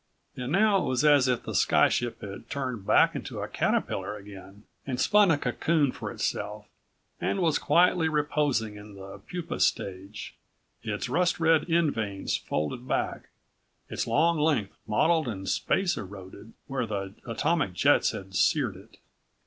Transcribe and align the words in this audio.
And 0.35 0.51
now 0.51 0.79
it 0.79 0.87
was 0.87 1.05
as 1.05 1.27
if 1.27 1.43
the 1.43 1.53
sky 1.53 1.87
ship 1.87 2.21
had 2.21 2.49
turned 2.49 2.87
back 2.87 3.13
into 3.15 3.41
a 3.41 3.47
caterpillar 3.47 4.17
again, 4.17 4.63
and 4.87 4.99
spun 4.99 5.29
a 5.29 5.37
cocoon 5.37 5.91
for 5.91 6.09
itself, 6.11 6.65
and 7.19 7.39
was 7.39 7.59
quietly 7.59 8.09
reposing 8.09 8.77
in 8.77 8.95
the 8.95 9.19
pupa 9.19 9.59
stage, 9.59 10.33
its 10.81 11.07
rust 11.07 11.39
red 11.39 11.69
end 11.69 11.93
vanes 11.93 12.35
folded 12.35 12.87
back, 12.87 13.29
its 13.89 14.07
long 14.07 14.39
length 14.39 14.75
mottled 14.87 15.27
and 15.27 15.47
space 15.47 15.95
eroded 15.97 16.53
where 16.65 16.87
the 16.87 17.13
atomic 17.27 17.73
jets 17.73 18.09
had 18.09 18.33
seared 18.33 18.75
it. 18.75 18.97